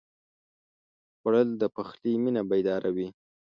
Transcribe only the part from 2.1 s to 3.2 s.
مېنه بیداروي